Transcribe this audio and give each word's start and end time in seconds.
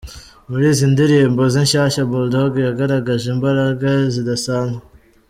Muri 0.49 0.65
izi 0.71 0.85
ndirimbo 0.93 1.41
ze 1.53 1.61
nshyashya 1.65 2.01
Bull 2.09 2.25
Dogg 2.33 2.53
yagaragaje 2.67 3.25
imbaraga 3.35 3.89
zidasanzwe. 4.13 4.81